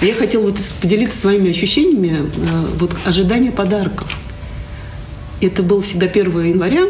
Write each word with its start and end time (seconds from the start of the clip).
Я 0.00 0.14
хотела 0.14 0.42
вот 0.42 0.56
поделиться 0.80 1.18
своими 1.18 1.50
ощущениями 1.50 2.30
э, 2.36 2.66
вот 2.78 2.92
ожидания 3.04 3.50
подарков. 3.50 4.16
Это 5.40 5.62
было 5.62 5.82
всегда 5.82 6.06
1 6.06 6.44
января, 6.44 6.86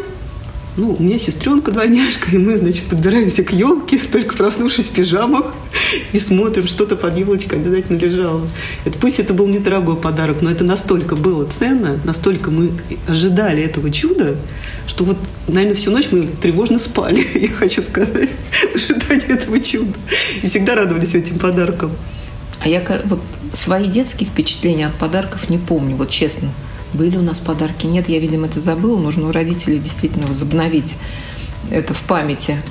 ну, 0.79 0.95
у 0.97 1.03
меня 1.03 1.17
сестренка 1.17 1.71
двойняшка, 1.71 2.29
и 2.31 2.37
мы, 2.37 2.55
значит, 2.55 2.85
подбираемся 2.85 3.43
к 3.43 3.51
елке, 3.51 3.99
только 4.11 4.35
проснувшись 4.35 4.89
в 4.89 4.93
пижамах, 4.93 5.53
и 6.13 6.19
смотрим, 6.19 6.67
что-то 6.67 6.95
под 6.95 7.17
елочкой 7.17 7.59
обязательно 7.59 7.97
лежало. 7.97 8.47
Это, 8.85 8.97
пусть 8.97 9.19
это 9.19 9.33
был 9.33 9.47
недорогой 9.47 9.97
подарок, 9.97 10.41
но 10.41 10.49
это 10.49 10.63
настолько 10.63 11.15
было 11.15 11.45
ценно, 11.45 11.99
настолько 12.05 12.51
мы 12.51 12.71
ожидали 13.07 13.63
этого 13.63 13.91
чуда, 13.91 14.37
что 14.87 15.03
вот, 15.03 15.17
наверное, 15.47 15.75
всю 15.75 15.91
ночь 15.91 16.07
мы 16.11 16.27
тревожно 16.41 16.79
спали, 16.79 17.25
я 17.35 17.49
хочу 17.49 17.81
сказать, 17.81 18.29
в 18.71 18.75
ожидании 18.75 19.33
этого 19.33 19.59
чуда. 19.59 19.97
И 20.41 20.47
всегда 20.47 20.75
радовались 20.75 21.15
этим 21.15 21.39
подаркам. 21.39 21.91
А 22.59 22.67
я 22.67 22.83
вот 23.05 23.21
свои 23.53 23.87
детские 23.87 24.29
впечатления 24.29 24.87
от 24.87 24.95
подарков 24.95 25.49
не 25.49 25.57
помню, 25.57 25.95
вот 25.95 26.09
честно 26.09 26.49
были 26.93 27.17
у 27.17 27.21
нас 27.21 27.39
подарки. 27.39 27.85
Нет, 27.85 28.09
я, 28.09 28.19
видимо, 28.19 28.47
это 28.47 28.59
забыла. 28.59 28.97
Нужно 28.97 29.27
у 29.27 29.31
родителей 29.31 29.79
действительно 29.79 30.27
возобновить 30.27 30.95
это 31.69 31.93
в 31.93 32.01
памяти. 32.01 32.61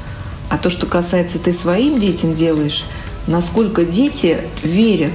А 0.48 0.58
то, 0.58 0.70
что 0.70 0.86
касается 0.86 1.38
ты 1.38 1.52
своим 1.52 2.00
детям 2.00 2.34
делаешь, 2.34 2.84
насколько 3.26 3.84
дети 3.84 4.38
верят, 4.62 5.12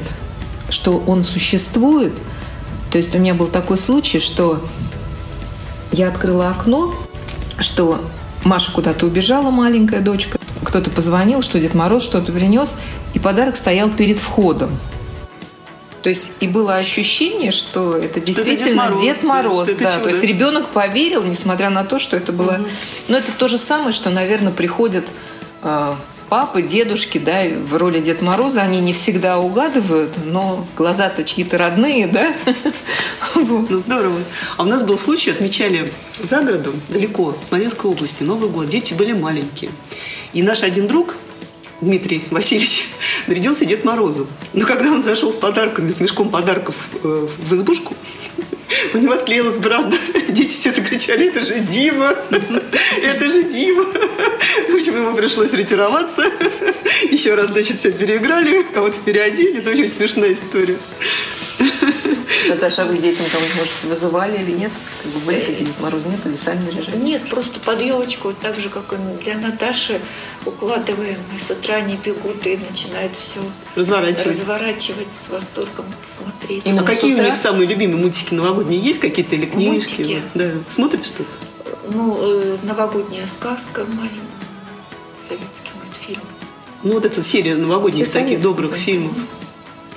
что 0.69 1.03
он 1.05 1.23
существует. 1.23 2.13
То 2.91 2.97
есть 2.97 3.15
у 3.15 3.19
меня 3.19 3.33
был 3.33 3.47
такой 3.47 3.77
случай, 3.77 4.19
что 4.19 4.63
я 5.91 6.07
открыла 6.07 6.49
окно, 6.49 6.93
что 7.59 8.03
Маша 8.43 8.71
куда-то 8.71 9.05
убежала, 9.05 9.51
маленькая 9.51 10.01
дочка. 10.01 10.39
Кто-то 10.63 10.89
позвонил, 10.89 11.41
что 11.41 11.59
Дед 11.59 11.73
Мороз 11.73 12.03
что-то 12.03 12.31
принес, 12.31 12.77
и 13.13 13.19
подарок 13.19 13.55
стоял 13.55 13.89
перед 13.89 14.19
входом. 14.19 14.71
То 16.01 16.09
есть 16.09 16.31
и 16.41 16.47
было 16.49 16.75
ощущение, 16.75 17.51
что 17.51 17.95
это 17.95 18.19
действительно 18.19 18.81
это 18.81 18.99
Дед 18.99 19.23
Мороз. 19.23 19.69
Дед 19.69 19.73
Мороз 19.73 19.75
да, 19.75 19.97
да. 19.97 19.99
То 19.99 20.09
есть 20.09 20.23
ребенок 20.23 20.67
поверил, 20.67 21.23
несмотря 21.23 21.69
на 21.69 21.85
то, 21.85 21.97
что 21.97 22.17
это 22.17 22.33
было. 22.33 22.55
Угу. 22.55 22.67
Но 23.07 23.17
это 23.17 23.31
то 23.31 23.47
же 23.47 23.57
самое, 23.57 23.93
что, 23.93 24.09
наверное, 24.09 24.51
приходят 24.51 25.05
э, 25.61 25.93
папы, 26.33 26.63
дедушки, 26.63 27.19
да, 27.19 27.43
в 27.43 27.77
роли 27.77 27.99
Дед 27.99 28.23
Мороза. 28.23 28.63
Они 28.63 28.79
не 28.79 28.93
всегда 28.93 29.37
угадывают, 29.37 30.13
но 30.25 30.65
глаза-то 30.75 31.23
чьи-то 31.23 31.59
родные, 31.59 32.07
да. 32.07 32.33
Ну 33.35 33.67
здорово. 33.69 34.17
А 34.57 34.63
у 34.63 34.65
нас 34.65 34.81
был 34.81 34.97
случай, 34.97 35.29
отмечали 35.29 35.93
за 36.19 36.41
городом, 36.41 36.81
далеко, 36.89 37.37
в 37.39 37.51
Мариинской 37.51 37.91
области, 37.91 38.23
Новый 38.23 38.49
год. 38.49 38.67
Дети 38.67 38.95
были 38.95 39.11
маленькие. 39.13 39.69
И 40.33 40.41
наш 40.41 40.63
один 40.63 40.87
друг 40.87 41.17
Дмитрий 41.81 42.23
Васильевич 42.31 42.87
нарядился 43.27 43.65
Дед 43.65 43.85
Морозом. 43.85 44.27
Но 44.53 44.65
когда 44.65 44.91
он 44.91 45.03
зашел 45.03 45.31
с 45.31 45.37
подарками, 45.37 45.89
с 45.89 45.99
мешком 45.99 46.31
подарков 46.31 46.75
э, 47.03 47.27
в 47.37 47.53
избушку, 47.53 47.93
у 48.95 48.97
него 48.97 49.13
отклеилась 49.13 49.57
борода. 49.57 49.95
Дети 50.29 50.55
все 50.55 50.71
закричали, 50.93 51.27
это 51.27 51.41
же 51.41 51.59
Дима, 51.59 52.15
это 53.03 53.31
же 53.31 53.43
Дима. 53.43 53.83
В 53.83 54.75
общем, 54.75 54.95
ему 54.95 55.15
пришлось 55.15 55.53
ретироваться. 55.53 56.23
Еще 57.09 57.35
раз, 57.35 57.47
значит, 57.47 57.79
все 57.79 57.91
переиграли, 57.91 58.63
кого-то 58.73 58.99
переодели. 58.99 59.59
Это 59.59 59.71
очень 59.71 59.89
смешная 59.89 60.33
история. 60.33 60.77
Наташа, 62.49 62.83
а 62.83 62.85
вы 62.85 62.97
детям 62.97 63.25
там, 63.31 63.41
может, 63.57 63.83
вызывали 63.83 64.41
или 64.41 64.51
нет? 64.51 64.71
Как 65.01 65.11
бы 65.11 65.19
были 65.21 65.39
какие-нибудь 65.39 65.79
морозы, 65.79 66.09
нет? 66.09 66.19
Или 66.25 66.37
сами 66.37 66.69
решили? 66.69 66.97
Нет, 66.97 67.29
просто 67.29 67.59
под 67.59 67.81
елочку, 67.81 68.29
вот 68.29 68.39
так 68.39 68.59
же, 68.59 68.69
как 68.69 68.93
и 68.93 69.23
для 69.23 69.37
Наташи, 69.37 69.99
укладываем. 70.45 71.17
И 71.35 71.39
с 71.39 71.49
утра 71.51 71.75
они 71.75 71.97
бегут 72.03 72.45
и 72.45 72.57
начинают 72.57 73.15
все 73.15 73.39
разворачивать, 73.75 74.37
разворачивать 74.39 75.11
с 75.11 75.29
восторгом 75.29 75.85
смотреть. 76.17 76.65
а 76.65 76.83
какие 76.83 77.15
у 77.15 77.21
них 77.21 77.35
самые 77.35 77.67
любимые 77.67 77.97
мультики 77.97 78.33
новогодние? 78.33 78.79
Есть 78.79 78.99
какие-то 78.99 79.35
или 79.35 79.45
книжки? 79.45 80.01
Мультики? 80.01 80.21
Да. 80.33 80.51
Смотрят 80.67 81.03
что-то? 81.03 81.29
Ну, 81.91 82.17
э, 82.21 82.57
новогодняя 82.63 83.27
сказка 83.27 83.85
маленькая, 83.85 84.19
советский 85.21 85.71
мультфильм. 85.81 86.21
Ну, 86.83 86.93
вот 86.93 87.05
эта 87.05 87.23
серия 87.23 87.55
новогодних 87.55 88.07
Все 88.07 88.21
таких 88.21 88.41
добрых 88.41 88.75
фильмов. 88.75 89.13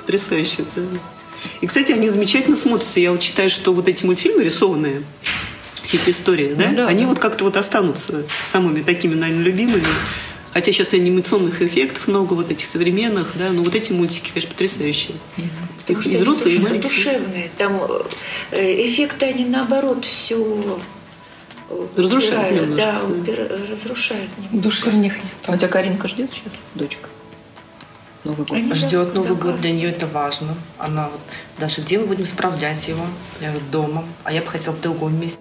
Потрясающе, 0.00 0.64
да. 0.74 0.82
И, 1.66 1.68
кстати, 1.68 1.90
они 1.90 2.08
замечательно 2.08 2.54
смотрятся. 2.54 3.00
Я 3.00 3.10
вот 3.10 3.20
считаю, 3.20 3.50
что 3.50 3.72
вот 3.72 3.88
эти 3.88 4.06
мультфильмы 4.06 4.44
рисованные, 4.44 5.02
все 5.82 5.96
эти 5.96 6.10
истории, 6.10 6.54
да, 6.54 6.68
ну, 6.68 6.76
да 6.76 6.86
они 6.86 7.02
да. 7.02 7.08
вот 7.08 7.18
как-то 7.18 7.42
вот 7.42 7.56
останутся 7.56 8.22
самыми 8.44 8.82
такими, 8.82 9.16
наверное, 9.16 9.42
любимыми. 9.42 9.82
Хотя 10.52 10.70
сейчас 10.70 10.94
анимационных 10.94 11.62
эффектов 11.62 12.06
много, 12.06 12.34
вот 12.34 12.52
этих 12.52 12.64
современных, 12.66 13.32
да, 13.34 13.50
но 13.50 13.64
вот 13.64 13.74
эти 13.74 13.90
мультики, 13.90 14.30
конечно, 14.32 14.52
потрясающие. 14.52 15.16
Потому 15.78 16.02
что 16.02 16.10
и 16.12 16.16
взрослые, 16.18 16.54
и 16.54 16.78
душевные. 16.78 17.50
Там 17.58 17.82
э, 18.52 18.86
эффекты, 18.86 19.26
они 19.26 19.44
наоборот 19.44 20.04
все 20.04 20.78
разрушают 21.96 22.62
немножко. 22.62 22.76
Да, 22.76 23.02
да. 23.26 23.72
разрушают 23.72 24.30
немножко. 24.36 24.56
Души 24.56 24.90
в 24.90 24.94
них 24.94 25.16
нет. 25.16 25.24
А 25.48 25.52
у 25.54 25.56
тебя 25.56 25.66
Каринка 25.66 26.06
ждет 26.06 26.30
сейчас, 26.32 26.60
дочка? 26.76 27.08
Новый 28.26 28.44
год? 28.44 28.56
Они 28.56 28.74
ждет 28.74 29.14
Новый 29.14 29.28
заказ. 29.30 29.44
год, 29.44 29.60
для 29.60 29.70
нее 29.70 29.90
это 29.90 30.06
важно. 30.06 30.56
Она 30.78 31.08
вот, 31.08 31.20
Даша, 31.58 31.80
где 31.80 31.98
мы 31.98 32.06
будем 32.06 32.26
справлять 32.26 32.88
его? 32.88 33.06
Я 33.40 33.50
говорю, 33.50 33.64
дома. 33.70 34.04
А 34.24 34.32
я 34.32 34.42
бы 34.42 34.48
хотела 34.48 34.74
в 34.74 34.80
другом 34.80 35.18
месте. 35.18 35.38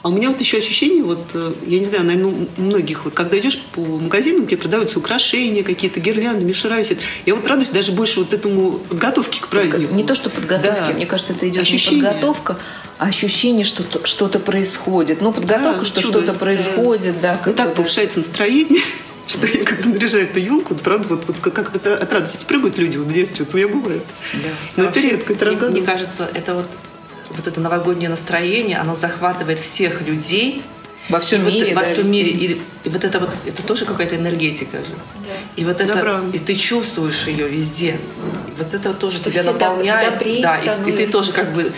А 0.00 0.08
у 0.08 0.12
меня 0.12 0.30
вот 0.30 0.40
еще 0.40 0.58
ощущение, 0.58 1.02
вот, 1.02 1.30
э, 1.34 1.52
я 1.66 1.78
не 1.80 1.84
знаю, 1.84 2.04
наверное, 2.04 2.46
у 2.56 2.62
многих, 2.62 3.04
вот, 3.04 3.14
когда 3.14 3.36
идешь 3.36 3.60
по 3.74 3.80
магазинам, 3.80 4.46
где 4.46 4.56
продаются 4.56 5.00
украшения, 5.00 5.64
какие-то 5.64 5.98
гирлянды, 5.98 6.44
мишера, 6.44 6.78
я 7.26 7.34
вот 7.34 7.46
радуюсь 7.48 7.70
даже 7.70 7.90
больше 7.90 8.20
вот 8.20 8.32
этому 8.32 8.78
подготовке 8.78 9.40
к 9.40 9.48
празднику. 9.48 9.92
Не 9.92 10.04
то, 10.04 10.14
что 10.14 10.30
подготовки, 10.30 10.78
да. 10.86 10.92
мне 10.92 11.04
кажется, 11.04 11.32
это 11.32 11.48
идет 11.48 11.62
ощущение. 11.62 12.02
не 12.02 12.06
подготовка, 12.06 12.58
а 12.96 13.06
ощущение, 13.06 13.64
что 13.64 13.82
что-то 14.06 14.38
происходит. 14.38 15.20
Ну, 15.20 15.32
подготовка, 15.32 15.80
да, 15.80 15.84
что 15.84 16.00
что-то 16.00 16.32
происходит, 16.32 17.20
да. 17.20 17.38
И 17.44 17.50
так 17.50 17.74
повышается 17.74 18.20
настроение 18.20 18.80
что 19.28 19.46
я 19.46 19.64
когда 19.64 19.90
наряжаю 19.90 20.24
эту 20.24 20.40
елку, 20.40 20.74
правда, 20.74 21.08
вот, 21.08 21.24
вот 21.26 21.38
как-то 21.38 21.96
от 21.96 22.12
радости 22.12 22.44
прыгают 22.46 22.78
люди 22.78 22.96
вот 22.96 23.08
в 23.08 23.12
детстве, 23.12 23.44
вот 23.44 23.54
у 23.54 23.56
меня 23.58 23.68
бывает. 23.68 24.02
Да. 24.32 24.48
Но 24.76 24.84
а 24.84 24.90
это 24.90 25.00
редко, 25.00 25.32
это 25.34 25.46
мне, 25.46 25.68
мне 25.68 25.82
кажется, 25.82 26.30
это 26.34 26.54
вот, 26.54 26.66
вот 27.30 27.46
это 27.46 27.60
новогоднее 27.60 28.08
настроение, 28.08 28.78
оно 28.78 28.94
захватывает 28.94 29.58
всех 29.58 30.00
людей, 30.02 30.62
во 31.08 31.20
всем 31.20 31.46
и 31.48 31.52
мире. 31.52 31.74
Вот, 31.74 31.84
во 31.84 31.84
всем 31.84 32.10
мире. 32.10 32.30
И, 32.30 32.60
и 32.84 32.88
вот 32.88 33.04
это 33.04 33.18
вот, 33.20 33.30
это 33.46 33.62
тоже 33.62 33.84
какая-то 33.84 34.16
энергетика 34.16 34.78
же. 34.78 34.92
Да. 35.26 35.34
И 35.56 35.64
вот 35.64 35.80
это, 35.80 35.94
да, 35.94 36.22
и 36.32 36.38
ты 36.38 36.54
чувствуешь 36.54 37.26
ее 37.26 37.48
везде. 37.48 37.98
И 38.48 38.62
вот 38.62 38.74
это 38.74 38.90
вот 38.90 38.98
тоже 38.98 39.18
это 39.18 39.30
тебя 39.30 39.42
наполняет. 39.44 40.18
Да, 40.42 40.58
и, 40.58 40.90
и 40.90 40.92
ты 40.92 41.06
тоже 41.06 41.32
как 41.32 41.52
бы 41.52 41.72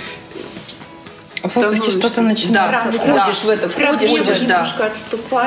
в 1.55 1.91
что-то 1.91 2.23
начинает. 2.23 2.71
Да, 2.71 2.91
входишь 2.91 3.41
да. 3.43 3.47
в 3.47 3.49
это, 3.49 3.69
входишь, 3.69 4.41
да. 4.41 4.67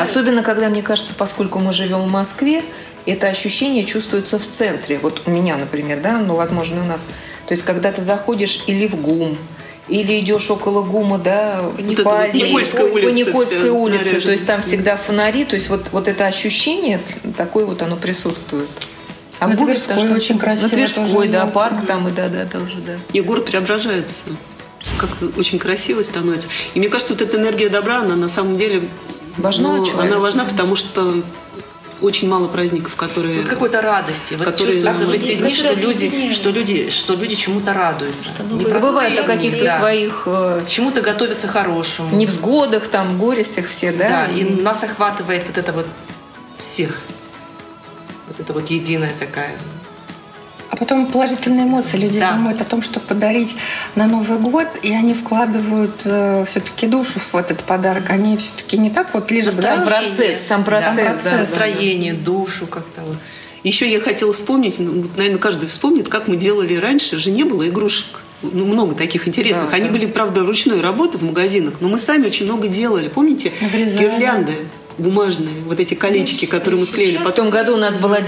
Особенно, 0.01 0.43
когда, 0.43 0.69
мне 0.69 0.81
кажется, 0.81 1.13
поскольку 1.17 1.59
мы 1.59 1.73
живем 1.73 2.01
в 2.01 2.11
Москве, 2.11 2.63
это 3.05 3.27
ощущение 3.27 3.83
чувствуется 3.83 4.39
в 4.39 4.45
центре. 4.45 4.99
Вот 4.99 5.23
у 5.25 5.29
меня, 5.29 5.57
например, 5.57 6.01
да, 6.01 6.19
ну, 6.19 6.35
возможно, 6.35 6.81
у 6.81 6.85
нас. 6.85 7.05
То 7.47 7.53
есть, 7.53 7.63
когда 7.63 7.91
ты 7.91 8.01
заходишь 8.01 8.63
или 8.67 8.87
в 8.87 8.95
ГУМ, 8.95 9.37
или 9.89 10.19
идешь 10.19 10.49
около 10.49 10.81
ГУМа, 10.81 11.17
да, 11.17 11.61
вот 11.61 12.03
по, 12.03 12.21
аллее, 12.21 12.49
Никольской 12.49 12.89
улице, 12.89 13.05
по 13.05 13.09
Никольской 13.09 13.69
улице, 13.69 14.21
то 14.21 14.31
есть 14.31 14.45
там 14.45 14.61
всегда 14.61 14.95
фонари, 14.95 15.43
то 15.43 15.55
есть 15.55 15.69
вот, 15.69 15.87
вот 15.91 16.07
это 16.07 16.25
ощущение, 16.25 16.99
такое 17.35 17.65
вот 17.65 17.81
оно 17.81 17.97
присутствует. 17.97 18.69
А 19.39 19.47
на 19.47 19.57
Тверской 19.57 20.09
очень 20.13 20.39
красиво. 20.39 20.67
На 20.67 20.69
Тверской, 20.69 21.27
да, 21.27 21.47
парк 21.47 21.85
там, 21.85 22.07
и 22.07 22.11
да, 22.11 22.29
да, 22.29 22.45
тоже, 22.45 22.77
да. 22.77 22.93
И 23.11 23.19
город 23.19 23.45
преображается 23.45 24.29
как-то 24.97 25.27
очень 25.37 25.59
красиво 25.59 26.01
становится. 26.01 26.47
И 26.73 26.79
мне 26.79 26.89
кажется, 26.89 27.13
вот 27.13 27.21
эта 27.21 27.37
энергия 27.37 27.69
добра, 27.69 28.01
она 28.01 28.15
на 28.15 28.29
самом 28.29 28.57
деле 28.57 28.87
важна. 29.37 29.77
Ну, 29.77 29.99
она 29.99 30.17
важна, 30.17 30.45
потому 30.45 30.75
что 30.75 31.23
очень 32.01 32.27
мало 32.27 32.49
праздников, 32.49 32.95
которые 32.95 33.39
вот 33.39 33.47
какой-то 33.47 33.81
радости, 33.81 34.33
вот 34.33 34.45
которые 34.45 34.73
чувствуется 34.73 35.05
в 35.05 35.11
эти 35.11 35.35
дни, 35.35 35.53
что 35.55 35.73
люди, 35.73 36.31
что 36.31 36.49
люди, 36.49 36.89
что 36.89 37.15
люди 37.15 37.35
чему-то 37.35 37.73
радуются, 37.73 38.25
что 38.25 38.43
не 38.43 38.65
забывают 38.65 39.17
о 39.19 39.23
каких-то 39.23 39.63
да. 39.63 39.77
своих 39.77 40.23
э, 40.25 40.65
чему-то 40.67 41.01
готовятся 41.01 41.47
хорошему, 41.47 42.13
невзгодах, 42.15 42.89
там 42.89 43.17
горестях 43.17 43.67
все, 43.67 43.93
да. 43.93 44.27
Да, 44.27 44.33
и, 44.33 44.41
и 44.41 44.61
нас 44.61 44.83
охватывает 44.83 45.45
вот 45.47 45.57
это 45.57 45.71
вот 45.71 45.87
всех, 46.57 47.01
вот 48.27 48.39
это 48.39 48.51
вот 48.51 48.69
единая 48.69 49.13
такая 49.17 49.55
а 50.73 50.75
потом 50.75 51.05
положительные 51.05 51.67
эмоции. 51.67 51.97
Люди 51.97 52.19
да. 52.19 52.31
думают 52.31 52.59
о 52.59 52.63
том, 52.63 52.81
что 52.81 52.99
подарить 52.99 53.55
на 53.93 54.07
Новый 54.07 54.39
год, 54.39 54.65
и 54.81 54.91
они 54.91 55.13
вкладывают 55.13 56.01
э, 56.03 56.45
все-таки 56.47 56.87
душу 56.87 57.19
в 57.19 57.35
этот 57.35 57.63
подарок. 57.63 58.09
Они 58.09 58.37
все-таки 58.37 58.79
не 58.79 58.89
так 58.89 59.13
вот 59.13 59.29
лишь 59.29 59.45
бы... 59.53 59.61
Сам 59.61 59.85
процесс, 59.85 60.41
сам 60.41 60.63
процесс. 60.63 60.95
Да, 60.95 61.03
процесс 61.03 61.23
да, 61.25 61.37
настроение, 61.37 62.13
да. 62.13 62.25
душу 62.25 62.65
как-то 62.65 63.01
вот. 63.01 63.17
Еще 63.61 63.87
я 63.87 64.01
хотела 64.01 64.33
вспомнить, 64.33 64.79
ну, 64.79 65.05
наверное, 65.15 65.37
каждый 65.37 65.69
вспомнит, 65.69 66.09
как 66.09 66.27
мы 66.27 66.37
делали 66.37 66.75
раньше. 66.75 67.19
Же 67.19 67.29
не 67.29 67.43
было 67.43 67.69
игрушек. 67.69 68.23
Ну, 68.41 68.65
много 68.65 68.95
таких 68.95 69.27
интересных. 69.27 69.69
Да, 69.69 69.75
Они 69.75 69.85
да. 69.85 69.91
были, 69.91 70.07
правда, 70.07 70.43
ручной 70.43 70.81
работы 70.81 71.19
в 71.19 71.21
магазинах, 71.21 71.75
но 71.81 71.87
мы 71.87 71.99
сами 71.99 72.25
очень 72.25 72.45
много 72.45 72.67
делали. 72.67 73.09
Помните? 73.09 73.53
Обрезали. 73.61 74.05
Гирлянды. 74.05 74.53
Бумажные, 74.97 75.61
вот 75.65 75.79
эти 75.79 75.93
колечки, 75.93 76.45
которые 76.45 76.79
мы 76.79 76.85
склеили. 76.85 77.17
В 77.17 77.31
том 77.31 77.49
году 77.49 77.73
у 77.73 77.77
нас 77.77 77.97
была, 77.97 78.19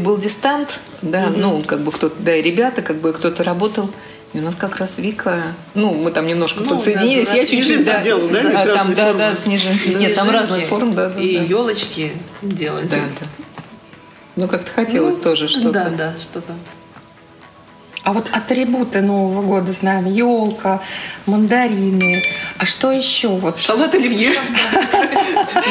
был 0.00 0.18
дистант, 0.18 0.80
да, 1.02 1.28
угу. 1.28 1.38
ну, 1.38 1.62
как 1.64 1.80
бы 1.80 1.92
кто-то, 1.92 2.14
да, 2.18 2.36
и 2.36 2.42
ребята, 2.42 2.82
как 2.82 2.96
бы 2.96 3.12
кто-то 3.12 3.44
работал. 3.44 3.90
И 4.32 4.38
у 4.38 4.42
нас 4.42 4.56
как 4.56 4.78
раз 4.78 4.98
Вика, 4.98 5.44
ну, 5.74 5.94
мы 5.94 6.10
там 6.10 6.26
немножко 6.26 6.64
ну, 6.64 6.70
подсоединились, 6.70 7.28
да, 7.28 7.34
я 7.34 7.46
чуть-чуть, 7.46 7.84
да, 7.84 8.02
делал, 8.02 8.28
да, 8.28 8.42
да, 8.42 8.74
там, 8.74 8.92
да, 8.92 9.12
да, 9.12 9.36
снежинки. 9.36 9.96
Нет, 9.96 10.16
там 10.16 10.28
разные 10.28 10.66
формы, 10.66 10.92
да, 10.92 11.08
да. 11.08 11.20
И 11.20 11.36
да. 11.38 11.44
елочки 11.44 12.12
делали. 12.42 12.86
Да, 12.88 12.96
да. 13.20 13.26
Ну, 14.34 14.48
как-то 14.48 14.72
хотелось 14.72 15.18
ну, 15.18 15.22
тоже 15.22 15.48
что-то. 15.48 15.70
Да, 15.70 15.88
да, 15.90 16.14
что-то. 16.20 16.52
А 18.04 18.12
вот 18.12 18.28
атрибуты 18.32 19.00
Нового 19.00 19.40
года 19.40 19.72
знаем. 19.72 20.04
Елка, 20.04 20.82
мандарины. 21.24 22.22
А 22.58 22.66
что 22.66 22.92
еще? 22.92 23.28
Вот 23.28 23.60
Салат 23.60 23.94
оливье. 23.94 24.30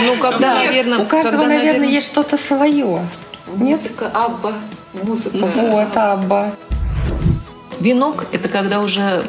Ну, 0.05 0.17
когда, 0.17 0.55
наверное... 0.55 0.97
У 0.97 1.05
каждого, 1.05 1.45
наверное, 1.45 1.87
есть 1.87 2.07
что-то 2.07 2.37
свое. 2.37 3.07
Музыка, 3.55 4.09
Абба. 4.11 4.53
Музыка. 4.93 5.37
Вот, 5.37 5.95
Абба. 5.95 6.55
Венок– 7.79 8.25
это 8.31 8.49
когда 8.49 8.79
уже 8.79 9.23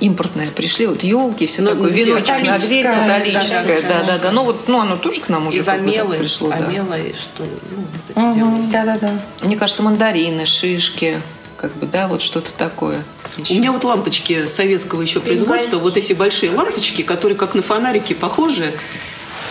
импортное 0.00 0.48
пришли, 0.48 0.86
вот 0.86 1.02
елки, 1.02 1.46
все 1.46 1.62
ну, 1.62 1.70
такое, 1.70 1.90
веночек 1.90 2.46
на 2.46 2.58
дверь 2.58 2.86
металлическое, 2.86 3.82
да, 3.82 3.88
да, 3.88 4.04
да, 4.06 4.18
да. 4.18 4.30
Ну 4.30 4.44
вот, 4.44 4.68
ну 4.68 4.80
оно 4.80 4.96
тоже 4.96 5.20
к 5.20 5.28
нам 5.28 5.48
уже 5.48 5.62
замелое 5.62 6.18
пришло, 6.18 6.50
да. 6.50 6.58
Что, 6.58 7.44
ну, 7.44 7.84
вот 8.14 8.36
угу, 8.36 8.68
да, 8.70 8.84
да, 8.84 8.98
да. 8.98 9.10
Мне 9.42 9.56
кажется, 9.56 9.82
мандарины, 9.82 10.44
шишки, 10.46 11.20
как 11.56 11.74
бы, 11.76 11.86
да, 11.86 12.08
вот 12.08 12.22
что-то 12.22 12.52
такое. 12.54 13.04
Еще. 13.36 13.54
У 13.54 13.56
меня 13.58 13.72
вот 13.72 13.84
лампочки 13.84 14.46
советского 14.46 15.02
еще 15.02 15.20
производства, 15.20 15.78
вот 15.78 15.96
эти 15.96 16.12
большие 16.12 16.52
лампочки, 16.52 17.02
которые 17.02 17.36
как 17.36 17.54
на 17.54 17.62
фонарики 17.62 18.12
похожи. 18.12 18.72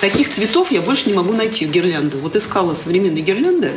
Таких 0.02 0.30
цветов 0.30 0.72
я 0.72 0.81
больше 0.81 1.10
не 1.10 1.16
могу 1.16 1.34
найти 1.34 1.66
в 1.66 1.72
гирлянды. 1.72 2.18
Вот 2.18 2.36
искала 2.36 2.74
современные 2.74 3.24
гирлянды, 3.24 3.74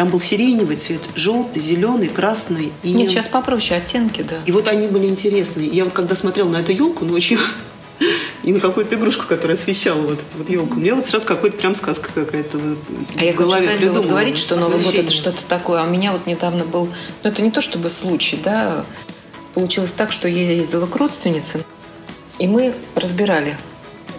там 0.00 0.08
был 0.08 0.18
сиреневый 0.18 0.76
цвет, 0.76 1.02
желтый, 1.14 1.60
зеленый, 1.60 2.08
красный. 2.08 2.72
И... 2.82 2.92
Нет, 2.92 3.10
сейчас 3.10 3.28
попроще 3.28 3.78
оттенки, 3.78 4.22
да. 4.22 4.36
И 4.46 4.52
вот 4.52 4.66
они 4.66 4.86
были 4.86 5.06
интересные. 5.06 5.68
Я 5.68 5.84
вот 5.84 5.92
когда 5.92 6.16
смотрела 6.16 6.48
на 6.48 6.56
эту 6.56 6.72
елку 6.72 7.04
ночью, 7.04 7.38
и 8.42 8.52
на 8.52 8.60
какую-то 8.60 8.94
игрушку, 8.96 9.26
которая 9.26 9.56
освещала 9.56 10.00
вот, 10.00 10.18
вот 10.36 10.48
елку. 10.48 10.76
Мне 10.76 10.94
вот 10.94 11.06
сразу 11.06 11.26
какой-то 11.26 11.56
прям 11.58 11.74
сказка 11.74 12.10
какая-то 12.12 12.58
вот 12.58 12.78
А 13.16 13.24
я 13.24 13.32
хочу 13.32 13.50
сказать, 13.50 13.82
вот 13.84 14.06
говорить, 14.06 14.38
что 14.38 14.56
Новый 14.56 14.80
год 14.80 14.94
это 14.94 15.10
что-то 15.10 15.44
такое. 15.44 15.82
А 15.82 15.84
у 15.84 15.90
меня 15.90 16.12
вот 16.12 16.26
недавно 16.26 16.64
был, 16.64 16.88
ну 17.22 17.30
это 17.30 17.42
не 17.42 17.50
то 17.50 17.60
чтобы 17.60 17.90
случай, 17.90 18.38
да, 18.42 18.84
получилось 19.54 19.92
так, 19.92 20.12
что 20.12 20.28
я 20.28 20.52
ездила 20.52 20.86
к 20.86 20.96
родственнице, 20.96 21.64
и 22.38 22.46
мы 22.46 22.74
разбирали 22.94 23.58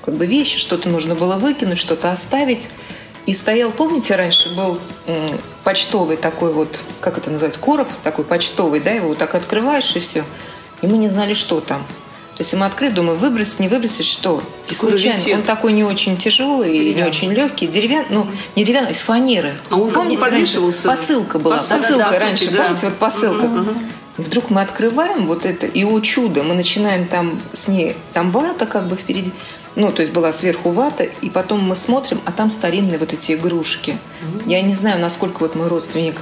как 0.05 0.15
бы 0.15 0.25
вещи, 0.25 0.59
что-то 0.59 0.89
нужно 0.89 1.15
было 1.15 1.35
выкинуть, 1.35 1.77
что-то 1.77 2.11
оставить. 2.11 2.67
И 3.27 3.33
стоял, 3.33 3.69
помните, 3.71 4.15
раньше 4.15 4.55
был 4.55 4.79
почтовый 5.63 6.17
такой 6.17 6.51
вот, 6.53 6.81
как 7.01 7.19
это 7.19 7.29
называть, 7.29 7.55
короб 7.57 7.87
такой 8.03 8.25
почтовый, 8.25 8.79
да, 8.79 8.91
его 8.91 9.09
вот 9.09 9.19
так 9.19 9.35
открываешь 9.35 9.95
и 9.95 9.99
все. 9.99 10.23
И 10.81 10.87
мы 10.87 10.97
не 10.97 11.07
знали, 11.07 11.35
что 11.35 11.59
там. 11.59 11.85
То 12.41 12.43
есть 12.43 12.53
мы 12.55 12.65
открыли, 12.65 12.91
думаю, 12.91 13.19
выбросить, 13.19 13.59
не 13.59 13.67
выбросить, 13.67 14.07
что? 14.07 14.41
И 14.67 14.73
случайно, 14.73 15.21
он 15.35 15.43
такой 15.43 15.73
не 15.73 15.83
очень 15.83 16.17
тяжелый, 16.17 16.91
не 16.91 17.03
очень 17.03 17.31
легкий, 17.31 17.67
деревянный, 17.67 18.07
ну, 18.09 18.27
не 18.55 18.63
деревянный, 18.63 18.93
из 18.93 19.01
фанеры. 19.01 19.53
А 19.69 19.75
он 19.75 19.91
помните, 19.91 20.23
раньше 20.23 20.59
посылка 20.59 21.37
была, 21.37 21.57
посылка, 21.57 21.83
посылка 21.83 22.11
да, 22.11 22.19
раньше, 22.19 22.49
да. 22.49 22.63
помните, 22.63 22.87
вот 22.87 22.95
посылка. 22.95 23.43
Угу, 23.43 23.59
угу. 23.59 23.69
И 24.17 24.21
вдруг 24.23 24.49
мы 24.49 24.61
открываем 24.61 25.27
вот 25.27 25.45
это, 25.45 25.67
и 25.67 25.83
о 25.83 25.99
чудо, 25.99 26.41
мы 26.41 26.55
начинаем 26.55 27.05
там 27.05 27.39
с 27.53 27.67
ней, 27.67 27.95
там 28.13 28.31
вата 28.31 28.65
как 28.65 28.87
бы 28.87 28.95
впереди, 28.95 29.31
ну, 29.75 29.91
то 29.91 30.01
есть 30.01 30.11
была 30.11 30.33
сверху 30.33 30.71
вата, 30.71 31.03
и 31.03 31.29
потом 31.29 31.59
мы 31.59 31.75
смотрим, 31.75 32.21
а 32.25 32.31
там 32.31 32.49
старинные 32.49 32.97
вот 32.97 33.13
эти 33.13 33.33
игрушки. 33.33 33.91
Mm-hmm. 33.91 34.43
Я 34.47 34.63
не 34.63 34.73
знаю, 34.73 34.99
насколько 34.99 35.41
вот 35.41 35.53
мой 35.53 35.67
родственник 35.67 36.15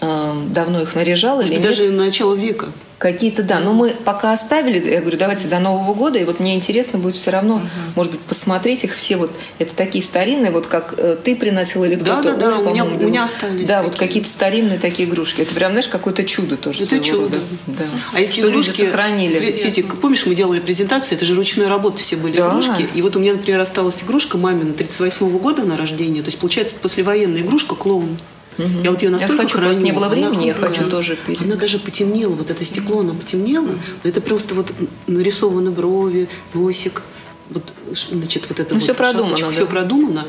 э, 0.00 0.42
давно 0.46 0.80
их 0.80 0.94
наряжал 0.94 1.36
Может 1.36 1.52
или 1.52 1.60
даже 1.60 1.90
начало 1.90 2.32
века. 2.32 2.72
Какие-то, 2.98 3.44
да. 3.44 3.60
Но 3.60 3.72
мы 3.72 3.90
пока 3.90 4.32
оставили, 4.32 4.90
я 4.90 5.00
говорю, 5.00 5.16
давайте 5.16 5.46
до 5.46 5.60
Нового 5.60 5.94
года, 5.94 6.18
и 6.18 6.24
вот 6.24 6.40
мне 6.40 6.56
интересно 6.56 6.98
будет 6.98 7.14
все 7.14 7.30
равно, 7.30 7.58
uh-huh. 7.58 7.92
может 7.94 8.12
быть, 8.12 8.20
посмотреть 8.22 8.82
их 8.82 8.94
все. 8.94 9.16
Вот 9.16 9.30
это 9.60 9.72
такие 9.74 10.02
старинные, 10.02 10.50
вот 10.50 10.66
как 10.66 10.94
э, 10.98 11.16
ты 11.22 11.36
приносил 11.36 11.84
или 11.84 11.94
кто-то. 11.94 12.32
Да, 12.32 12.36
да, 12.36 12.50
да, 12.50 12.58
у 12.58 12.70
меня, 12.70 12.84
у 12.84 12.88
меня 12.88 13.22
остались. 13.22 13.68
Да, 13.68 13.76
такие. 13.76 13.90
вот 13.90 13.98
какие-то 13.98 14.28
старинные 14.28 14.80
такие 14.80 15.08
игрушки. 15.08 15.42
Это 15.42 15.54
прям, 15.54 15.70
знаешь, 15.70 15.86
какое-то 15.86 16.24
чудо 16.24 16.56
тоже. 16.56 16.82
Это 16.82 16.98
чудо. 16.98 17.22
Рода. 17.22 17.36
Да. 17.68 17.84
А 18.14 18.20
эти 18.20 18.40
что 18.40 18.50
игрушки 18.50 18.72
сохранили. 18.72 19.54
Светик, 19.54 20.00
помнишь, 20.00 20.26
мы 20.26 20.34
делали 20.34 20.58
презентацию, 20.58 21.16
это 21.16 21.24
же 21.24 21.34
ручной 21.34 21.68
работы 21.68 21.98
все 21.98 22.16
были 22.16 22.36
да. 22.36 22.48
игрушки. 22.48 22.88
И 22.94 23.02
вот 23.02 23.14
у 23.14 23.20
меня, 23.20 23.34
например, 23.34 23.60
осталась 23.60 24.02
игрушка 24.02 24.38
мамина 24.38 24.72
38 24.72 25.38
года 25.38 25.62
на 25.62 25.76
рождение. 25.76 26.24
То 26.24 26.28
есть, 26.28 26.40
получается, 26.40 26.74
послевоенная 26.82 27.42
игрушка 27.42 27.76
клоун. 27.76 28.18
Угу. 28.58 28.82
Я 28.82 28.90
вот 28.90 29.02
ее 29.02 29.10
настолько 29.10 29.42
я 29.42 29.42
хочу, 29.42 29.58
храню. 29.58 29.80
не 29.80 29.92
было 29.92 30.08
времени, 30.08 30.46
я 30.46 30.54
хочу 30.54 30.90
тоже 30.90 31.16
перед... 31.16 31.40
Она 31.40 31.54
даже 31.54 31.78
потемнела, 31.78 32.34
вот 32.34 32.50
это 32.50 32.64
стекло, 32.64 33.00
оно 33.00 33.14
потемнело. 33.14 33.70
Это 34.02 34.20
просто 34.20 34.54
вот 34.54 34.72
нарисованы 35.06 35.70
брови, 35.70 36.28
носик. 36.54 37.02
Вот, 37.50 37.72
значит, 38.10 38.46
вот 38.48 38.60
это 38.60 38.74
ну, 38.74 38.80
вот 38.80 38.82
все 38.82 38.94
продумано. 38.94 39.38
Да? 39.38 39.50
Все 39.52 39.66
продумано. 39.66 40.26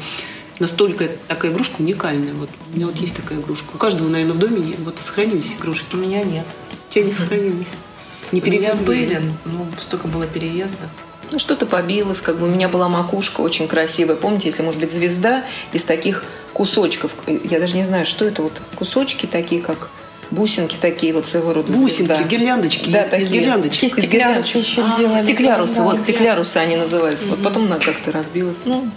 Настолько 0.59 1.09
такая 1.27 1.51
игрушка 1.51 1.75
уникальная. 1.79 2.33
Вот 2.33 2.49
у 2.71 2.75
меня 2.75 2.87
вот 2.87 2.97
есть 2.97 3.15
такая 3.15 3.39
игрушка. 3.39 3.71
У 3.73 3.77
каждого, 3.77 4.07
наверное, 4.07 4.33
в 4.33 4.39
доме 4.39 4.75
вот 4.79 4.97
сохранились 4.99 5.55
игрушки. 5.59 5.95
У 5.95 5.97
меня 5.97 6.23
нет. 6.23 6.45
У 6.87 6.91
тебя 6.91 7.05
не 7.05 7.11
сохранились. 7.11 7.67
Не 8.31 8.41
перевезли. 8.41 8.85
были, 8.85 9.21
ну, 9.45 9.67
столько 9.79 10.07
было 10.07 10.27
переезда. 10.27 10.89
Ну, 11.31 11.39
что-то 11.39 11.65
побилось, 11.65 12.21
как 12.21 12.39
бы 12.39 12.47
у 12.47 12.49
меня 12.49 12.69
была 12.69 12.89
макушка 12.89 13.41
очень 13.41 13.67
красивая. 13.67 14.15
Помните, 14.15 14.47
если, 14.47 14.63
может 14.63 14.79
быть, 14.79 14.91
звезда 14.91 15.45
из 15.73 15.83
таких 15.83 16.23
кусочков. 16.53 17.11
Я 17.27 17.59
даже 17.59 17.77
не 17.77 17.85
знаю, 17.85 18.05
что 18.05 18.25
это 18.25 18.43
вот 18.43 18.61
кусочки 18.75 19.25
такие, 19.25 19.61
как 19.61 19.89
бусинки 20.31 20.75
такие 20.79 21.13
вот 21.13 21.27
своего 21.27 21.53
рода. 21.53 21.71
Бусинки, 21.71 22.13
звезда. 22.13 22.23
гирляндочки, 22.23 22.89
да, 22.89 23.01
из, 23.01 23.09
такие. 23.09 23.21
из 23.27 23.31
гирляндочек. 23.31 23.83
Из 23.83 23.91
стеклярусы 23.91 24.57
еще 24.57 24.81
а, 24.81 24.97
делали. 24.97 25.19
Стеклярусы, 25.19 25.75
да, 25.75 25.83
вот 25.83 25.99
стеклярусы 25.99 26.57
они 26.57 26.77
называются. 26.77 27.27
Mm-hmm. 27.27 27.29
Вот 27.29 27.43
потом 27.43 27.65
она 27.65 27.77
как-то 27.77 28.11
разбилась. 28.11 28.61
Ну. 28.65 28.89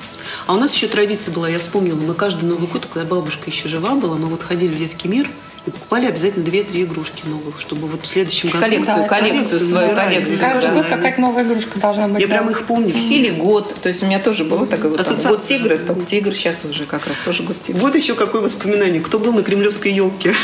А 0.46 0.54
у 0.54 0.58
нас 0.58 0.74
еще 0.74 0.88
традиция 0.88 1.32
была, 1.32 1.48
я 1.48 1.58
вспомнила, 1.58 1.96
мы 1.96 2.14
каждый 2.14 2.44
Новый 2.44 2.68
год, 2.68 2.86
когда 2.86 3.08
бабушка 3.08 3.50
еще 3.50 3.68
жива 3.68 3.94
была, 3.94 4.16
мы 4.16 4.26
вот 4.26 4.42
ходили 4.42 4.74
в 4.74 4.78
детский 4.78 5.08
мир, 5.08 5.28
и 5.64 5.70
покупали 5.70 6.06
обязательно 6.06 6.44
две-три 6.44 6.82
игрушки 6.82 7.24
новых, 7.24 7.60
чтобы 7.60 7.86
вот 7.86 8.02
в 8.02 8.06
следующем 8.06 8.48
году... 8.48 8.60
Коллекцию, 8.60 8.96
да, 8.96 9.08
коллекцию, 9.08 9.60
свою 9.60 9.94
коллекцию. 9.94 10.38
Каждый 10.40 10.66
да, 10.66 10.72
год 10.74 10.86
какая-то 10.86 11.20
новая 11.20 11.44
игрушка 11.44 11.78
должна 11.78 12.08
быть. 12.08 12.20
Я 12.20 12.26
да. 12.26 12.34
прям 12.34 12.50
их 12.50 12.66
помню. 12.66 12.92
Все. 12.92 13.14
Или 13.14 13.30
год. 13.30 13.72
То 13.80 13.88
есть 13.88 14.02
у 14.02 14.06
меня 14.06 14.18
тоже 14.18 14.42
было 14.42 14.66
такое 14.66 14.90
вот 14.90 15.06
там, 15.06 15.16
год 15.16 15.42
тигра, 15.42 15.76
только 15.76 16.04
тигр 16.04 16.34
сейчас 16.34 16.64
уже 16.64 16.84
как 16.84 17.06
раз 17.06 17.20
тоже 17.20 17.44
год 17.44 17.60
тигра. 17.60 17.78
Вот 17.78 17.94
еще 17.94 18.16
какое 18.16 18.42
воспоминание. 18.42 19.00
Кто 19.00 19.20
был 19.20 19.32
на 19.32 19.44
кремлевской 19.44 19.92
елке? 19.92 20.34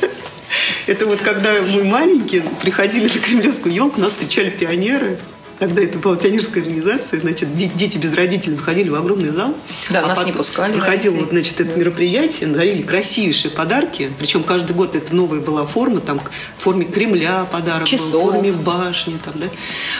Это 0.86 1.04
вот 1.04 1.20
когда 1.20 1.52
мы 1.74 1.84
маленькие 1.84 2.42
приходили 2.62 3.04
на 3.12 3.20
кремлевскую 3.20 3.74
елку, 3.74 4.00
нас 4.00 4.12
встречали 4.12 4.48
пионеры 4.48 5.18
когда 5.58 5.82
это 5.82 5.98
была 5.98 6.16
пионерская 6.16 6.62
организация, 6.62 7.20
значит, 7.20 7.54
дети 7.54 7.96
без 7.98 8.14
родителей 8.14 8.54
заходили 8.54 8.90
в 8.90 8.94
огромный 8.94 9.30
зал. 9.30 9.54
Да, 9.88 10.04
а 10.04 10.08
нас 10.08 10.24
не 10.24 10.32
пускали. 10.32 10.74
Проходило 10.74 11.26
значит, 11.30 11.60
это 11.60 11.78
мероприятие, 11.78 12.48
дарили 12.50 12.82
красивейшие 12.82 13.50
подарки. 13.50 14.10
Причем 14.18 14.42
каждый 14.42 14.74
год 14.74 14.94
это 14.94 15.14
новая 15.14 15.40
была 15.40 15.64
форма, 15.64 16.00
там, 16.00 16.20
в 16.20 16.62
форме 16.62 16.84
Кремля 16.84 17.46
подарок 17.50 17.86
Часов. 17.86 18.12
был, 18.12 18.20
в 18.20 18.32
форме 18.32 18.52
башни, 18.52 19.18
там, 19.24 19.34
да. 19.36 19.46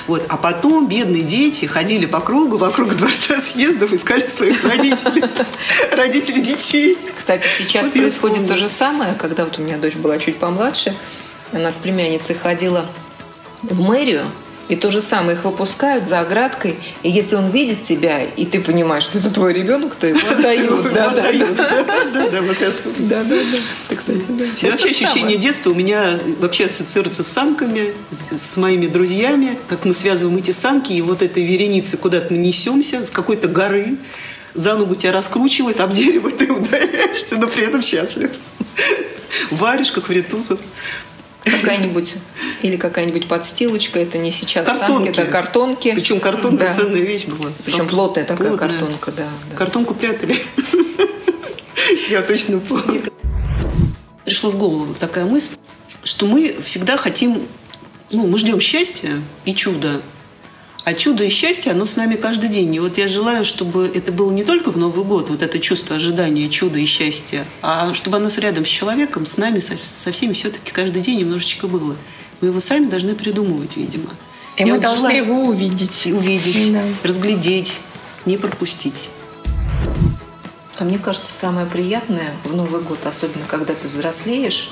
Вот. 0.06 0.24
А 0.28 0.36
потом 0.36 0.88
бедные 0.88 1.22
дети 1.22 1.64
ходили 1.64 2.04
по 2.04 2.20
кругу, 2.20 2.58
вокруг 2.58 2.94
дворца 2.94 3.40
съездов, 3.44 3.92
искали 3.92 4.28
своих 4.28 4.62
родителей, 4.62 5.24
родителей 5.96 6.42
детей. 6.42 6.98
Кстати, 7.16 7.46
сейчас 7.58 7.88
происходит 7.88 8.46
то 8.46 8.56
же 8.56 8.68
самое, 8.68 9.14
когда 9.14 9.44
вот 9.44 9.58
у 9.58 9.62
меня 9.62 9.78
дочь 9.78 9.96
была 9.96 10.18
чуть 10.18 10.36
помладше, 10.36 10.94
она 11.52 11.70
с 11.70 11.76
племянницей 11.76 12.34
ходила 12.34 12.86
в 13.62 13.80
мэрию, 13.80 14.24
и 14.68 14.76
то 14.76 14.90
же 14.90 15.00
самое, 15.00 15.36
их 15.36 15.44
выпускают 15.44 16.08
за 16.08 16.20
оградкой, 16.20 16.76
и 17.02 17.10
если 17.10 17.36
он 17.36 17.50
видит 17.50 17.82
тебя, 17.82 18.20
и 18.20 18.44
ты 18.44 18.60
понимаешь, 18.60 19.04
что 19.04 19.18
это 19.18 19.30
твой 19.30 19.52
ребенок, 19.52 19.94
то 19.94 20.06
его 20.06 20.18
отдают. 20.30 20.92
Да, 20.92 21.10
да, 21.10 21.32
да. 21.32 22.30
Да, 22.98 23.24
да, 23.24 23.36
да. 23.88 23.96
кстати, 23.96 24.24
да. 24.28 24.44
Вообще 24.70 24.88
ощущение 24.88 25.38
детства 25.38 25.70
у 25.70 25.74
меня 25.74 26.18
вообще 26.40 26.66
ассоциируется 26.66 27.22
с 27.22 27.28
санками, 27.28 27.94
с 28.10 28.56
моими 28.56 28.86
друзьями, 28.86 29.58
как 29.68 29.84
мы 29.84 29.92
связываем 29.92 30.36
эти 30.38 30.50
санки, 30.50 30.92
и 30.92 31.00
вот 31.00 31.22
этой 31.22 31.44
вереницы 31.44 31.96
куда-то 31.96 32.32
мы 32.32 32.38
несемся, 32.38 33.04
с 33.04 33.10
какой-то 33.10 33.48
горы, 33.48 33.96
за 34.54 34.74
ногу 34.74 34.94
тебя 34.94 35.12
раскручивает, 35.12 35.80
об 35.80 35.92
дерево 35.92 36.30
ты 36.30 36.50
ударяешься, 36.52 37.36
но 37.36 37.46
при 37.46 37.64
этом 37.64 37.82
счастлив. 37.82 38.30
Варишь, 39.50 39.92
как 39.92 40.08
Вритусов 40.08 40.58
какая-нибудь 41.44 42.14
или 42.62 42.76
какая-нибудь 42.76 43.28
подстилочка, 43.28 43.98
это 43.98 44.18
не 44.18 44.32
сейчас 44.32 44.66
картонки. 44.66 45.04
санки, 45.04 45.08
это 45.08 45.24
картонки. 45.30 45.92
Причем 45.94 46.20
картонка 46.20 46.66
да. 46.66 46.72
ценная 46.72 47.00
вещь 47.00 47.24
была. 47.26 47.50
Причем 47.64 47.88
плотная 47.88 48.24
такая 48.24 48.48
плотная. 48.48 48.68
картонка, 48.68 49.12
да, 49.12 49.28
да. 49.50 49.56
Картонку 49.56 49.94
прятали. 49.94 50.36
Я 52.10 52.22
точно 52.22 52.60
помню. 52.60 53.02
Пришло 54.24 54.50
в 54.50 54.56
голову 54.56 54.94
такая 54.98 55.24
мысль, 55.24 55.54
что 56.02 56.26
мы 56.26 56.56
всегда 56.62 56.96
хотим, 56.96 57.42
ну, 58.10 58.26
мы 58.26 58.38
ждем 58.38 58.60
счастья 58.60 59.22
и 59.44 59.54
чуда, 59.54 60.00
А 60.84 60.94
чудо 60.94 61.24
и 61.24 61.28
счастье, 61.28 61.72
оно 61.72 61.84
с 61.84 61.96
нами 61.96 62.14
каждый 62.14 62.48
день. 62.48 62.74
И 62.74 62.80
вот 62.80 62.98
я 62.98 63.08
желаю, 63.08 63.44
чтобы 63.44 63.90
это 63.92 64.12
было 64.12 64.30
не 64.32 64.44
только 64.44 64.70
в 64.70 64.76
Новый 64.76 65.04
год, 65.04 65.30
вот 65.30 65.42
это 65.42 65.58
чувство 65.58 65.96
ожидания, 65.96 66.48
чуда 66.48 66.78
и 66.78 66.86
счастья, 66.86 67.44
а 67.62 67.92
чтобы 67.94 68.16
оно 68.16 68.28
рядом 68.36 68.64
с 68.64 68.68
человеком, 68.68 69.26
с 69.26 69.36
нами, 69.36 69.58
со, 69.58 69.76
со 69.78 70.12
всеми 70.12 70.32
все-таки 70.32 70.72
каждый 70.72 71.02
день 71.02 71.18
немножечко 71.18 71.66
было. 71.66 71.96
Мы 72.40 72.48
его 72.48 72.60
сами 72.60 72.86
должны 72.86 73.14
придумывать, 73.14 73.76
видимо. 73.76 74.10
И 74.56 74.60
я 74.60 74.66
мы 74.66 74.72
вот 74.74 74.82
должны 74.82 75.10
желаю 75.10 75.24
его 75.24 75.44
увидеть. 75.44 76.06
Увидеть, 76.06 76.72
да. 76.72 76.82
разглядеть, 77.02 77.80
не 78.24 78.36
пропустить. 78.36 79.10
А 80.78 80.84
мне 80.84 80.98
кажется, 80.98 81.32
самое 81.32 81.66
приятное 81.66 82.34
в 82.44 82.54
Новый 82.54 82.82
год, 82.82 82.98
особенно 83.06 83.46
когда 83.46 83.74
ты 83.74 83.88
взрослеешь, 83.88 84.70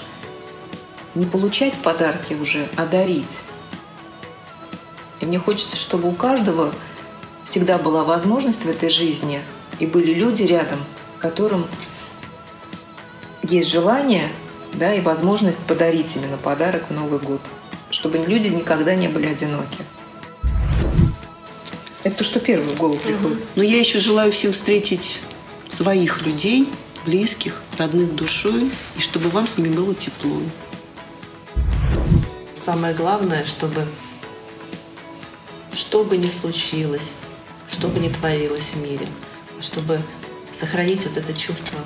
не 1.14 1.24
получать 1.24 1.78
подарки 1.78 2.34
уже, 2.34 2.68
а 2.76 2.84
дарить. 2.84 3.40
И 5.20 5.26
мне 5.26 5.38
хочется, 5.38 5.76
чтобы 5.76 6.08
у 6.08 6.12
каждого 6.12 6.72
всегда 7.44 7.78
была 7.78 8.04
возможность 8.04 8.64
в 8.64 8.68
этой 8.68 8.90
жизни, 8.90 9.40
и 9.78 9.86
были 9.86 10.12
люди 10.12 10.42
рядом, 10.42 10.78
которым 11.18 11.66
есть 13.42 13.70
желание 13.70 14.28
да, 14.74 14.94
и 14.94 15.00
возможность 15.00 15.60
подарить 15.60 16.16
именно 16.16 16.36
подарок 16.36 16.84
в 16.88 16.92
Новый 16.92 17.18
год, 17.18 17.40
чтобы 17.90 18.18
люди 18.18 18.48
никогда 18.48 18.94
не 18.94 19.08
были 19.08 19.26
одиноки. 19.26 19.78
Это 22.02 22.16
то, 22.16 22.24
что 22.24 22.40
первое 22.40 22.68
в 22.68 22.76
голову 22.76 22.98
приходит. 22.98 23.38
Но 23.54 23.62
я 23.62 23.78
еще 23.78 23.98
желаю 23.98 24.30
всем 24.30 24.52
встретить 24.52 25.20
своих 25.68 26.22
людей, 26.22 26.68
близких, 27.04 27.62
родных 27.78 28.14
душой, 28.14 28.70
и 28.96 29.00
чтобы 29.00 29.30
вам 29.30 29.46
с 29.46 29.58
ними 29.58 29.74
было 29.74 29.94
тепло. 29.94 30.36
Самое 32.54 32.94
главное, 32.94 33.44
чтобы 33.44 33.86
что 35.72 36.04
бы 36.04 36.16
ни 36.16 36.28
случилось, 36.28 37.14
что 37.68 37.88
бы 37.88 37.98
ни 37.98 38.08
творилось 38.08 38.70
в 38.70 38.76
мире, 38.76 39.06
чтобы 39.60 40.00
сохранить 40.52 41.06
вот 41.06 41.16
это 41.16 41.32
чувство 41.34 41.78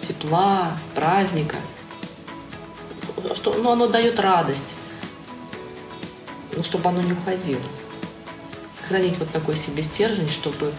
тепла, 0.00 0.76
праздника, 0.94 1.56
что 3.34 3.54
ну, 3.54 3.70
оно 3.70 3.86
дает 3.86 4.20
радость, 4.20 4.76
но 6.56 6.62
чтобы 6.62 6.88
оно 6.88 7.00
не 7.00 7.12
уходило. 7.12 7.62
Сохранить 8.72 9.18
вот 9.18 9.30
такой 9.30 9.56
себе 9.56 9.82
стержень, 9.82 10.28
чтобы 10.28 10.72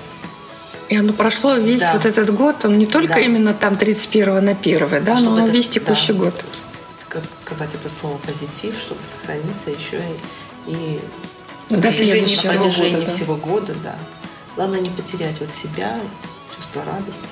и 0.89 0.95
оно 0.97 1.13
прошло 1.13 1.55
весь 1.55 1.79
да. 1.79 1.93
вот 1.93 2.05
этот 2.05 2.33
год, 2.33 2.63
он 2.63 2.77
не 2.77 2.85
только 2.85 3.15
да. 3.15 3.19
именно 3.19 3.53
там 3.53 3.75
31 3.75 4.45
на 4.45 4.51
1, 4.51 5.03
да, 5.03 5.17
чтобы 5.17 5.37
но 5.37 5.43
это, 5.43 5.51
весь 5.51 5.67
текущий 5.67 6.13
да. 6.13 6.19
год. 6.19 6.45
Как 7.09 7.23
сказать 7.41 7.69
это 7.73 7.89
слово 7.89 8.17
позитив, 8.19 8.77
чтобы 8.79 9.01
сохраниться 9.09 9.71
еще 9.71 9.99
и, 10.67 10.71
и 10.71 10.99
до 11.69 11.81
протяжении, 11.81 12.27
следующего 12.27 12.99
года, 12.99 13.09
всего 13.09 13.35
года, 13.35 13.73
да. 13.83 13.95
Главное 14.55 14.79
не 14.79 14.89
потерять 14.89 15.39
вот 15.39 15.53
себя, 15.53 15.99
чувство 16.55 16.83
радости. 16.85 17.27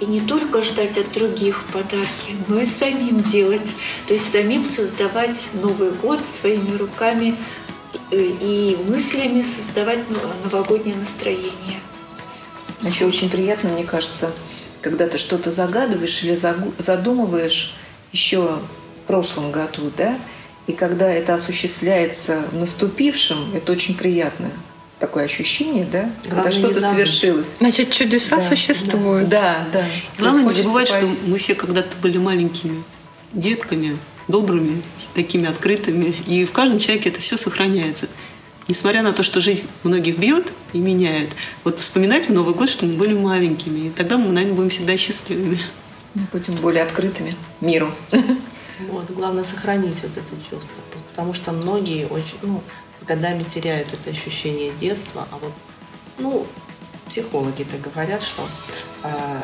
И 0.00 0.06
не 0.06 0.20
только 0.20 0.62
ждать 0.62 0.96
от 0.96 1.12
других 1.12 1.64
подарки, 1.72 2.34
но 2.48 2.60
и 2.60 2.66
самим 2.66 3.22
делать. 3.22 3.74
То 4.06 4.14
есть 4.14 4.32
самим 4.32 4.64
создавать 4.64 5.50
Новый 5.54 5.90
год 5.90 6.24
своими 6.24 6.76
руками 6.76 7.36
и 8.10 8.78
мыслями 8.88 9.42
создавать 9.42 9.98
новогоднее 10.44 10.96
настроение. 10.96 11.80
Еще 12.82 13.04
очень 13.04 13.28
приятно, 13.28 13.68
мне 13.70 13.84
кажется, 13.84 14.32
когда 14.80 15.06
ты 15.06 15.18
что-то 15.18 15.50
загадываешь 15.50 16.22
или 16.22 16.34
задумываешь 16.34 17.74
еще 18.12 18.58
в 19.04 19.06
прошлом 19.06 19.52
году, 19.52 19.92
да, 19.96 20.18
и 20.66 20.72
когда 20.72 21.10
это 21.10 21.34
осуществляется 21.34 22.42
в 22.52 22.56
наступившем, 22.56 23.54
это 23.54 23.72
очень 23.72 23.94
приятное 23.94 24.52
такое 25.00 25.24
ощущение, 25.24 25.86
да, 25.90 26.10
когда 26.28 26.52
что-то 26.52 26.80
совершилось. 26.80 27.56
Значит, 27.58 27.90
чудеса 27.90 28.36
да, 28.36 28.42
существуют. 28.42 29.28
Да, 29.28 29.66
да. 29.72 29.86
Главное 30.18 30.44
не 30.44 30.50
забывать, 30.50 30.88
что 30.88 31.10
мы 31.26 31.38
все 31.38 31.54
когда-то 31.54 31.96
были 31.96 32.18
маленькими 32.18 32.84
детками, 33.32 33.98
добрыми, 34.28 34.82
такими 35.14 35.48
открытыми, 35.48 36.14
и 36.26 36.44
в 36.44 36.52
каждом 36.52 36.78
человеке 36.78 37.08
это 37.08 37.20
все 37.20 37.36
сохраняется. 37.36 38.08
Несмотря 38.68 39.02
на 39.02 39.12
то, 39.12 39.22
что 39.24 39.40
жизнь 39.40 39.66
многих 39.82 40.18
бьет 40.18 40.52
и 40.72 40.78
меняет, 40.78 41.30
вот 41.64 41.80
вспоминать 41.80 42.28
в 42.28 42.32
Новый 42.32 42.54
год, 42.54 42.68
что 42.68 42.86
мы 42.86 42.94
были 42.94 43.14
маленькими, 43.14 43.88
и 43.88 43.90
тогда 43.90 44.16
мы, 44.16 44.30
наверное, 44.30 44.54
будем 44.54 44.68
всегда 44.68 44.96
счастливыми. 44.96 45.58
Мы 46.14 46.22
будем 46.30 46.54
более 46.56 46.84
открытыми 46.84 47.36
миру. 47.60 47.92
Вот, 48.88 49.10
главное 49.10 49.44
сохранить 49.44 50.02
вот 50.02 50.12
это 50.12 50.34
чувство, 50.48 50.80
потому 51.10 51.34
что 51.34 51.52
многие 51.52 52.06
очень, 52.06 52.38
ну, 52.40 52.62
с 53.00 53.04
годами 53.04 53.42
теряют 53.42 53.92
это 53.92 54.10
ощущение 54.10 54.72
детства, 54.72 55.26
а 55.30 55.38
вот, 55.38 55.52
ну, 56.18 56.46
психологи-то 57.06 57.78
говорят, 57.78 58.22
что 58.22 58.46
э, 59.04 59.40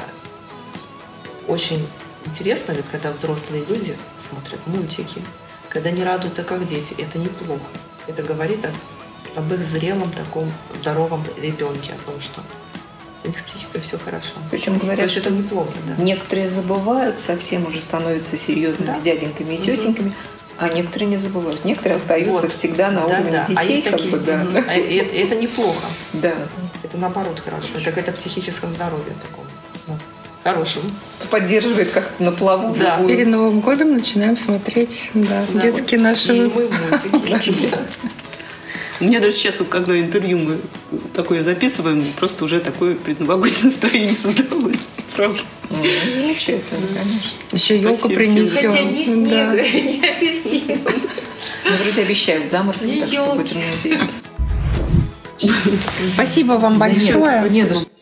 очень 1.48 1.84
интересно, 2.26 2.72
ведь 2.72 2.86
когда 2.90 3.12
взрослые 3.12 3.64
люди 3.64 3.96
смотрят 4.18 4.60
мультики, 4.66 5.22
когда 5.68 5.90
не 5.90 6.04
радуются 6.04 6.42
как 6.44 6.66
дети, 6.66 6.94
это 6.98 7.18
неплохо. 7.18 7.64
Это 8.06 8.22
говорит 8.22 8.64
о, 8.64 9.38
об 9.38 9.52
их 9.52 9.64
зрелом 9.64 10.10
таком 10.12 10.50
здоровом 10.78 11.24
ребенке, 11.36 11.92
о 11.92 12.10
том, 12.10 12.20
что 12.20 12.42
у 13.24 13.28
них 13.28 13.38
с 13.38 13.42
психикой 13.42 13.80
все 13.80 13.98
хорошо. 13.98 14.34
Причем 14.50 14.78
говорят, 14.78 15.04
То 15.04 15.08
что 15.08 15.20
это 15.20 15.30
неплохо, 15.30 15.72
да. 15.86 16.02
Некоторые 16.02 16.48
забывают, 16.48 17.18
совсем 17.18 17.66
уже 17.66 17.82
становятся 17.82 18.36
серьезными 18.36 18.86
да. 18.86 19.00
дяденьками 19.00 19.54
и 19.54 19.58
тетеньками. 19.58 20.14
А 20.58 20.68
некоторые 20.68 21.08
не 21.08 21.16
забывают. 21.16 21.64
Некоторые 21.64 21.96
остаются 21.96 22.46
вот. 22.46 22.52
всегда 22.52 22.90
на 22.90 23.04
уровне 23.04 23.30
да, 23.30 23.46
да. 23.46 23.62
детей. 23.62 23.82
А 23.86 23.90
как 23.90 24.00
такие, 24.00 24.16
бы, 24.16 24.18
да. 24.18 24.64
а 24.68 24.74
это, 24.74 25.14
это 25.14 25.36
неплохо. 25.36 25.86
Да. 26.14 26.34
Это 26.82 26.96
наоборот 26.96 27.40
хорошо. 27.44 27.68
Это 27.74 27.84
какое-то 27.84 28.12
психическое 28.12 28.68
здоровье 28.72 29.14
такое. 29.20 29.46
Да. 29.86 29.94
Хорошим. 30.44 30.82
Поддерживает 31.30 31.90
как 31.90 32.20
на 32.20 32.32
плаву. 32.32 32.74
Да. 32.78 33.02
Перед 33.06 33.26
Новым 33.26 33.60
годом 33.60 33.92
начинаем 33.92 34.36
смотреть 34.36 35.10
да, 35.12 35.44
да. 35.52 35.60
детские 35.60 36.00
наши... 36.00 36.28
Фильмы, 36.28 36.70
мультики. 37.12 37.70
У 39.00 39.04
меня 39.04 39.20
даже 39.20 39.32
сейчас, 39.34 39.58
вот, 39.58 39.68
когда 39.68 39.98
интервью 39.98 40.38
мы 40.38 40.58
такое 41.12 41.42
записываем, 41.42 42.02
просто 42.16 42.44
уже 42.44 42.60
такое 42.60 42.94
предновогоднее 42.94 43.64
настроение 43.64 44.14
создалось. 44.14 44.78
Правда. 45.14 45.40
Замечательно, 45.70 46.86
конечно. 46.94 47.30
Еще 47.52 47.78
елку 47.78 48.08
принесем. 48.08 48.70
Хотя 48.70 48.84
ни 48.84 49.04
снег, 49.04 49.30
да. 50.44 50.45
Ну, 51.68 51.76
вроде 51.82 52.02
обещают 52.02 52.50
заморозки, 52.50 53.00
так 53.00 53.08
что 53.08 53.34
будем 53.34 53.60
надеяться. 53.70 54.18
Спасибо 56.14 56.52
вам 56.52 56.78
большое. 56.78 57.48
Не 57.50 57.66
за 57.66 57.74
что. 57.74 57.95